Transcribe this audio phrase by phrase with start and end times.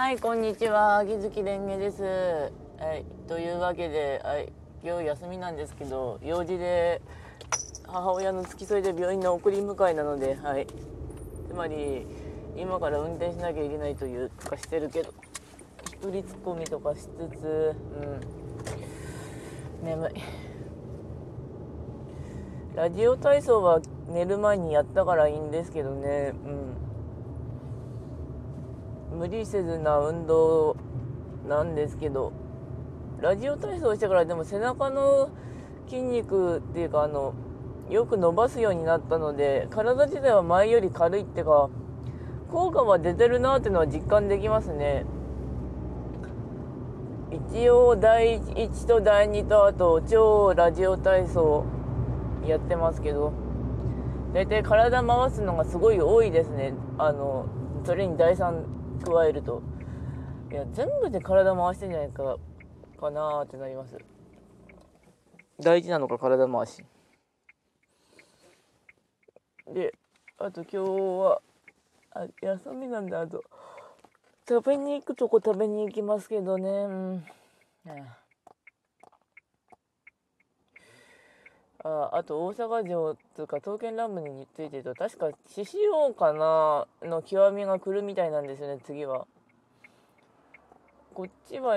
[0.00, 0.96] はい、こんにちは。
[0.96, 2.02] 秋月蓮華です。
[2.02, 4.50] はい、というわけで、はい、
[4.82, 7.02] 今日休みなんですけど、用事で
[7.86, 10.66] 母親の付き添いで病院の送り迎えなので、はい。
[11.46, 12.06] つまり、
[12.56, 15.12] 今から運転しなきゃいけないというかしてるけど、
[15.84, 17.06] 一人ツッコミとかしつ
[17.38, 17.76] つ、
[19.82, 20.12] うん、眠い。
[22.74, 26.89] ラジオ体操は寝る前にやったからいいんですけどね、うん。
[29.16, 30.76] 無理せずな運動
[31.48, 32.32] なんですけど
[33.20, 35.30] ラジオ体操してからでも背中の
[35.88, 37.34] 筋肉っていうかあの
[37.90, 41.68] よく伸ばすようになったので体自体は前より軽いっていうか
[42.50, 45.04] 効果は出てるなっていうのは実感できますね。
[47.30, 51.64] 一応第1と第2とあと超ラジオ体操
[52.44, 53.32] やってますけど
[54.32, 56.74] 大体体回すのがすごい多いですね。
[56.98, 57.46] あの
[57.84, 59.62] それに第3加えると。
[60.50, 62.36] いや全部で体回してんじゃないか
[62.98, 63.96] かなーってなります。
[65.60, 66.84] 大事なのか体回し。
[69.72, 69.94] で
[70.38, 71.42] あと今日は
[72.12, 73.44] あ休みなんだあと
[74.48, 76.68] 食べに行くとこ食べに行きますけどね。
[76.68, 77.24] うん。
[81.82, 89.26] ああと大阪城というか刀剣乱舞についてると確か獅子王かなの極みが来るみたいなんですよね次は。
[91.14, 91.76] こっちは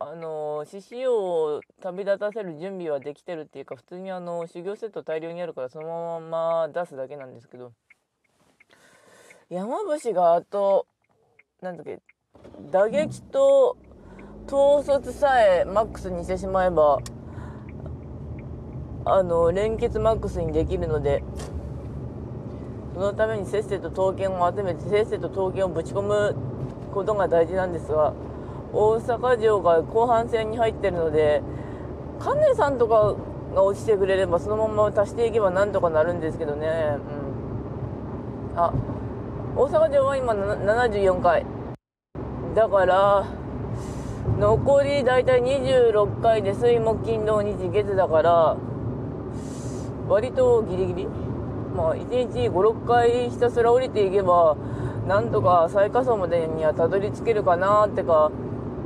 [0.00, 7.72] あの獅子王を旅立たせる準備はできてるっていうか普通にあの修行セット大量にあるからそのまま出すだけなんですけど
[9.48, 10.86] 山伏があと
[11.62, 12.00] なんだっけ
[12.70, 13.76] 打撃と
[14.46, 16.98] 統率さえマックスにしてしまえば
[19.10, 21.22] あの連結マックスにできるので
[22.94, 26.36] そのためにせっせと刀剣を集めてせっせと刀剣をぶち込む
[26.92, 28.12] ことが大事なんですが
[28.72, 31.42] 大阪城が後半戦に入ってるので
[32.18, 33.14] 金さんとか
[33.54, 36.66] が落ちてくれればそのまま足していけばなんとかなるんですけどね、
[38.52, 38.72] うん、あ
[39.56, 41.46] 大阪城は今74回。
[42.54, 43.26] だから
[44.38, 48.56] 残り大体26回で水木金土日月だから
[50.08, 51.06] 割とギリギリ。
[51.76, 54.56] まあ1日56回ひたすら降りていけば
[55.06, 58.30] なんとか最下層までにはたどり着けるかなってか。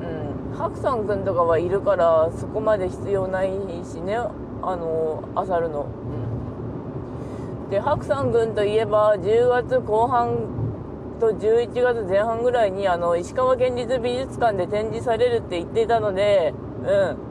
[0.00, 0.56] うん。
[0.56, 3.50] 白山君とかはいるからそこまで必要ない
[3.84, 4.18] しね。
[4.62, 5.86] あのあさるの、
[7.70, 10.36] で白山君といえば10月後半
[11.20, 16.52] と11月前半ぐらいにあの石川県立美術館で展示されるって言っていたので
[16.84, 16.84] う
[17.22, 17.25] ん。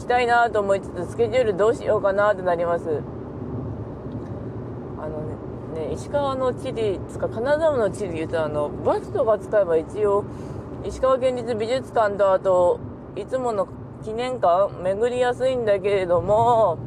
[0.00, 2.84] きたいなと思いつつスケジュールどうしようかなってなります。
[4.98, 5.20] あの
[5.78, 10.24] ねね石川の地理つか金沢の地理言うとあのバスとか使えば一応
[10.84, 12.80] 石川県立美術館とあと
[13.16, 13.68] いつもの
[14.02, 16.78] 記念館巡りやすいんだけれども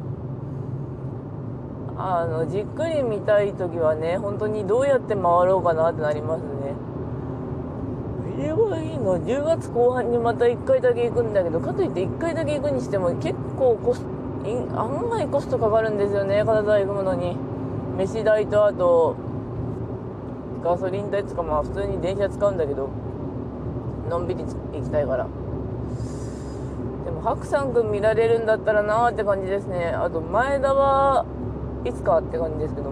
[1.96, 6.53] あのじっくり見たい時はね本当にどうやって回ろうかなってなります。
[8.38, 9.18] れはいいの。
[9.20, 14.04] 10月後半にまた1回だけ行くんだけどかといって1回だけ行くにしても結構コス
[14.76, 16.44] 案外コストかかるんですよね。
[16.44, 17.36] 金沢行くのに。
[17.96, 19.14] 飯代とあと
[20.64, 22.90] ガソリン代とかまあ普通に電車使うんだけど
[24.10, 25.26] のんびり行きたいから。
[27.04, 29.94] でも白山君見られるんだったらなーって感じですね。
[29.96, 31.24] あと前田は
[31.84, 32.90] いつかって感じですけど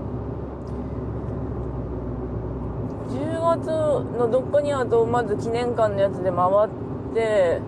[3.09, 7.61] 10月のどっかにあとまず記念館のやつで回って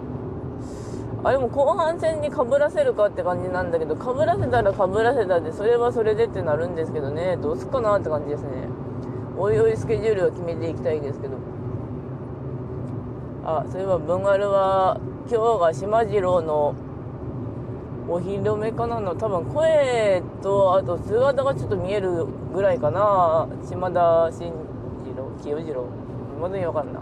[1.22, 7.39] あれも後半戦にかぶらせるかって感じなんだけどかぶらせたらかぶらせたでそれはそれでってなるんですけどね。
[7.39, 8.69] どうすっかなって感じですね。
[9.39, 11.37] おいおいスケジュールを決めていきたいですけど。
[13.47, 16.75] あそういえば文丸は今日が島次郎の
[18.09, 19.15] お披露目かなの。
[19.15, 23.49] 多分声とあと姿がちょっと見えるぐらいかな。
[23.66, 24.74] 島田真次郎
[25.43, 25.87] 清次郎
[26.41, 27.01] まだに分かんな。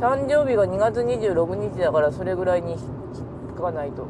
[0.00, 2.78] 誕生日が2月26日だからそれぐらいに引
[3.54, 4.04] かないと。
[4.04, 4.08] うん。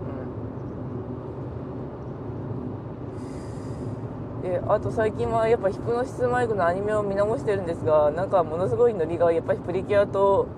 [4.42, 10.48] であと最近はやっぱヒプノシスマイクのアニメを見直してるんですがなんかものすごいノリがやっぱりプリキュアと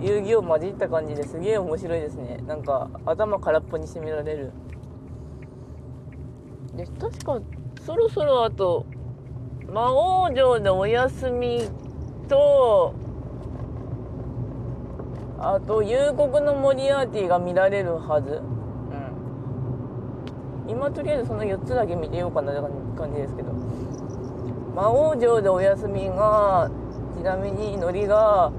[0.00, 2.42] 遊戯を混じった感じですげえ面白いですね。
[2.46, 4.52] なんか頭空っぽにしてみられる。
[6.74, 7.40] で確か
[7.84, 8.86] そろそろあと
[9.72, 11.68] 魔王城でお休み
[12.28, 12.94] と
[15.38, 18.40] あと夕刻のモリアーティが見られるはず。
[20.66, 20.70] うん。
[20.70, 22.60] 今とりあえずその4つだけ見てようかなって
[22.98, 23.52] 感じですけど。
[24.74, 26.70] 魔王城でお休みが
[27.16, 28.52] ちなみにノリが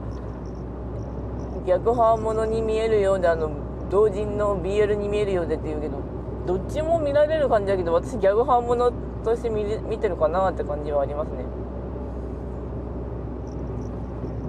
[1.68, 3.52] 逆反物に見えるようであの
[3.92, 6.02] 同人の BL に見えるようでって言うけど
[6.48, 8.92] どっちも見られる感じだけど私逆反物
[9.24, 11.46] として見見てるかなって感じはありますね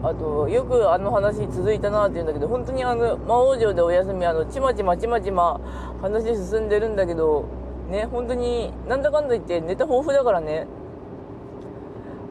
[0.02, 5.60] あとよくあの話続いたなって言うんだけど本当にあの魔王城でお休みあのちまちまちまちま
[6.00, 7.46] 話進んでるんだけど
[7.90, 10.66] ね本当になんだかんだ言ってネタ豊富だからね。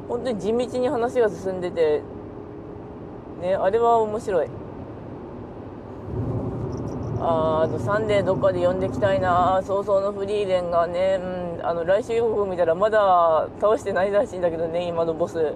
[0.07, 2.01] 本当に地道に話が進んでて
[3.41, 4.47] ねあれは面白い。
[7.19, 9.61] ああとサンデーどっかで呼んできたいな。
[9.65, 11.19] 早々のフリーレンがね、
[11.59, 15.53] うん、あの来週予告見たらまだ倒してないらしいんだけどね今のボス。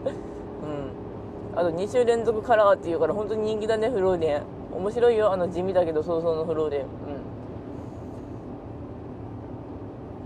[1.56, 4.44] あと2週連続カラーっていうから本当に人気だねフローレン。
[4.71, 6.81] 面白いよあの地味だけど早々のフローレン。
[6.81, 6.88] うん。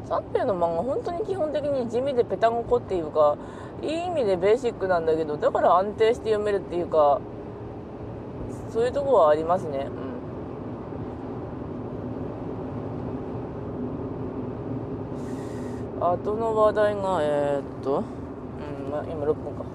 [0.07, 3.38] サンペイの漫画本当に基本的に地味でペタンコっていうか
[3.81, 7.19] いい意味でベーシックなんだけどだから安定して読めるっていうか
[8.72, 9.88] そういうとこはありますね。
[16.00, 16.04] うん。
[16.04, 19.75] あとの話題がえー、っと、うんまあ、今6分か。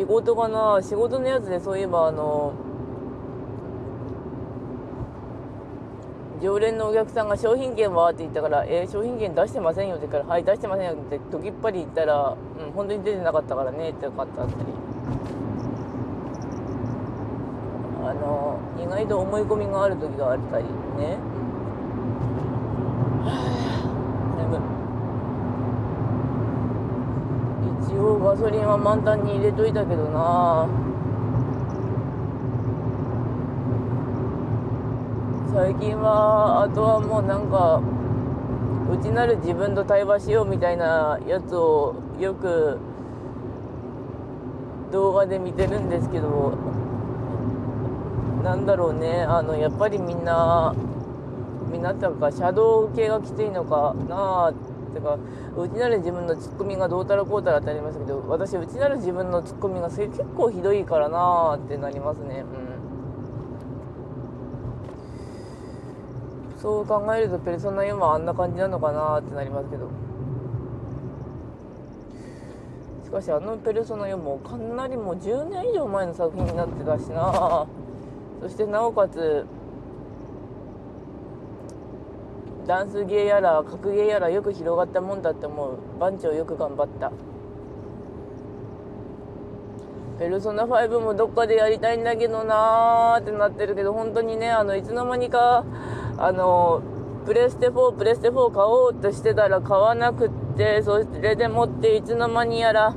[0.00, 0.80] 仕事かな？
[0.82, 2.54] 仕事のやつでそういえばあの
[6.42, 12.32] 常連のお客さんが商品券はって言ったから「えー、商品券出してませんよ」って言ったら「はい出してませんよ」って時っぱり言ったら
[12.66, 14.54] 「うん本当に出てなかったからね」ってかったったり
[18.02, 20.70] あの意外と思い込みがある時があったりね、
[24.38, 24.50] うん、
[27.70, 30.66] 眠ガソリンは満タンに入れといたけどな
[35.52, 37.82] 最近はあとはもうなんか
[38.90, 42.78] 内なる自分と対話しようみたいなやつをよく
[44.92, 46.56] 動画で見てるんですけど
[48.42, 50.74] なんだろうねあのやっぱりみんな
[51.70, 55.18] みんなっていうかシャドウ系がきついのかなあってか
[55.56, 62.44] 内なる自分のツッコミがどうたらこうたらってありますけど私内なる自分のツッコミがそれ結構ひどいからなあってなりますね。
[66.56, 66.60] うん。
[66.60, 69.88] そう考えるとペルソナ4はあんな感じなのかなってなりますけど。
[73.10, 77.66] しかしあのペルソナ4もかなりもう10年以上前の作品になってたしな
[78.40, 79.44] そしてなおかつ
[82.70, 85.76] ダンス芸やら格芸やらよく広がったもんだって思う。
[85.98, 87.10] 番長よく頑張った。
[90.20, 95.64] ペルソナ5もどっかでやりたいんだけどなーってなってるけど本当にねあのいつの間にか
[96.16, 96.80] あの
[97.26, 102.92] プレステ4プレステ4買おうとしてたら買わなくってそれでもっていつの間にやらい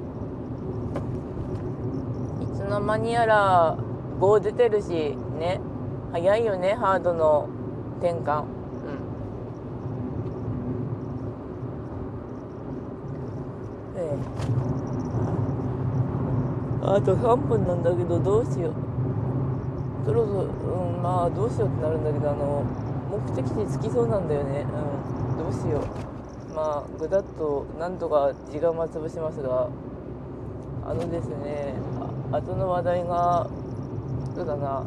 [2.55, 3.75] つの間にやら
[4.19, 5.61] 5出てるしね
[6.11, 7.49] 早いよねハードの
[8.01, 8.47] 転換うん
[13.95, 14.02] ええ
[16.83, 18.73] あと3分なんだけどどうしよう。
[20.05, 22.63] そろそろうんまあどうしようってなるんだけどあの
[23.09, 24.65] 目的地着きそうなんだよね。
[25.37, 26.53] うんどうしよう。
[26.53, 29.69] まあぐだっとなんとか時間は潰しますが
[30.85, 31.75] あのですね
[32.31, 33.47] あ後の話題が
[34.35, 34.83] そうだな。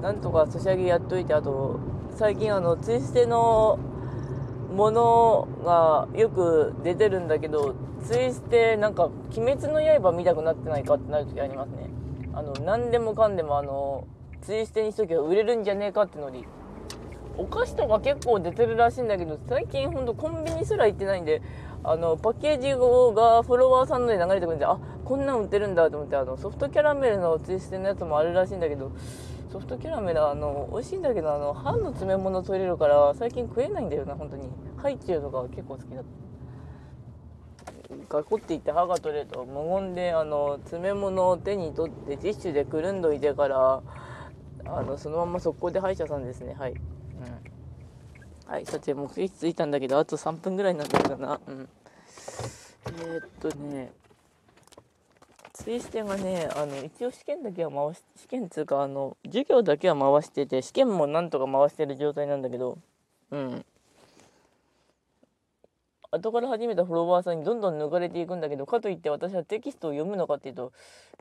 [0.00, 1.78] なんとかソシャゲやっといてあと
[2.16, 3.78] 最近あのツイステの
[4.72, 11.90] ものがよく出てるんだけどツイステなんか「鬼滅の刃」見たくなってないかってなる時ありますね。
[12.34, 14.04] あの何でもかんでもあの
[14.40, 16.44] ツイステにしときゃ売れるんじゃねえかってのに。
[17.38, 21.40] お菓子とか結構出てるらしいんだけど最近ほんとコンビニすら行ってないんで
[21.82, 28.92] あのパッケージがフォロワーさんので流れてくるんであこんなん売ってるんだと思ってあのソフトキャラメルのツイステのやつもあるらしいんだけど
[29.52, 34.48] ソフトキャラメルあの美味しいんだけどあの歯の詰め物取れるから最近食えないんだよな本当に。
[34.78, 36.10] ハイチュウとか結構好きだった。
[38.08, 43.82] ガコっていって歯が取れると無言であの詰め物を手に取ってティッシュでくるんどいてから
[44.64, 46.54] あのそのまま速攻で歯医者さんですね。
[46.58, 46.78] はい、うん、
[48.50, 48.64] はい。
[48.64, 51.38] さて目的地着いたんだけどあと3分ぐらいになんだけどな。
[51.46, 51.68] うん。
[53.04, 53.92] えー、っとね。
[55.52, 62.78] ツイステがねあの一応試験だけは回し試験っつうかあの授業だけは回してて試験もなんとか回してる状態なんだけど
[63.30, 63.64] うん。
[66.10, 70.72] 後から始めたフォロワーさんにどんどん抜かれていくんだけどかといって私はテキストを読むのかっていうと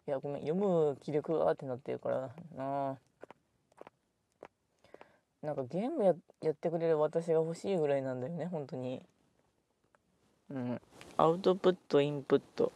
[0.07, 2.97] いやごめん読む気力がってなってるからな。
[5.41, 9.01] なんかゲームややってくれる私が欲しいぐらいなんだよね本当に。
[10.51, 10.81] うん。
[11.17, 12.71] アウトプットインプット。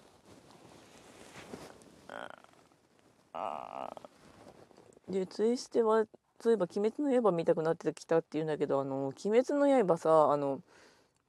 [5.10, 6.06] で、ツイステは、
[6.42, 10.62] そういえば、鬼滅の刃見たくなってきたって言うんだけど、あの、鬼滅の刃さ、あの、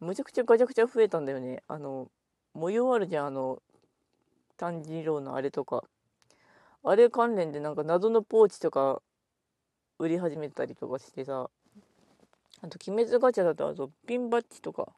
[0.00, 1.62] むちゃくちゃガチャくちゃ増えたんだよね。
[1.68, 2.10] あの、
[2.54, 3.62] 模様あるじゃん、あの、
[4.56, 5.84] 炭治郎のあれとか。
[6.84, 9.02] あれ関連でなんか謎のポーチとか
[9.98, 11.50] 売り始めたりとかしてさ、
[12.62, 14.88] あと、鬼滅ガチャだと、あと、ピンバッジとか、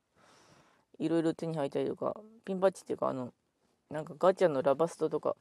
[0.99, 3.33] いろいろ手に入ったりとか、ピンバッジっていうか、あの、
[3.91, 5.35] なんかガチャのラバストとか、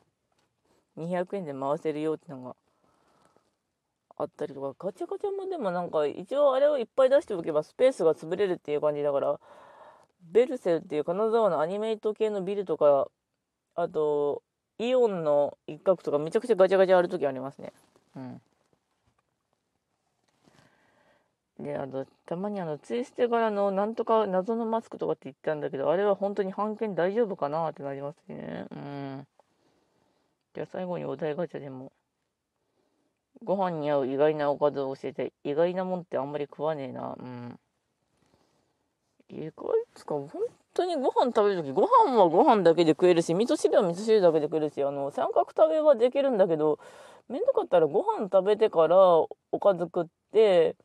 [0.98, 2.56] 200円で回せるよってのが
[4.18, 9.39] あったりとか、ガチャガチャもでもなんか、一応あれをいっぱい出しておけばスペースが潰れるっていう感じだから、
[10.32, 13.08] ベルセルっていう金沢のアニメイト系のビルとか、
[13.75, 14.42] あと、
[14.80, 17.74] イオンの一角とかめちゃくちゃガチャガチャある時ありますね。
[18.16, 18.42] うん。
[21.60, 28.66] で、あの、たまにあの、ツイステ柄のなんとか謎のマスクとかって言ったんだけど、あれは本当に版権大丈夫かなってなりますね。
[28.72, 28.97] うん。
[30.57, 31.91] じゃあ最後にお題ガチャでも。
[33.43, 37.15] ご飯に合う意外なおかずを教えて、意外なもんってあんまり食わねえな。
[37.15, 37.59] うん。
[39.29, 40.29] 意外つか、本
[40.73, 46.79] 当にご飯食べるとき、ご飯はご飯だけで食えるし、味噌汁は味噌汁だけで食えるし、あの、三角食べはできるんだけど、
[47.29, 49.27] めんどかったらご飯食べてからお
[49.61, 50.75] かず食って、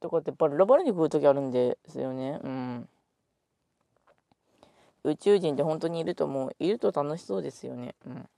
[0.00, 2.40] とかってバラバラに食う時あるんですよね。
[2.42, 2.88] うん。
[5.04, 6.56] 宇宙人って本当にいると思う。
[6.58, 7.94] いると楽しそうですよね。
[8.06, 8.28] うん。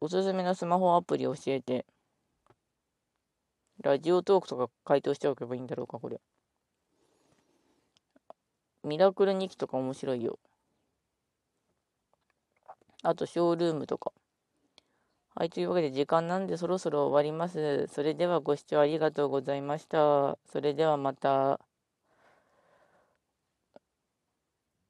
[0.00, 1.86] おすすめのスマホアプリ教えて。
[3.82, 6.20] ラジオトークとか回答しておけばいいんだろうか、これ。
[8.82, 10.38] ミラクル日記とか面白いよ。
[13.02, 14.12] あと、ショールームとか。
[15.34, 17.86] はい、というわけで時間なんでそろそろ終わります。
[17.88, 20.38] それではご視聴ありがとうございました。
[20.46, 21.58] それではまた。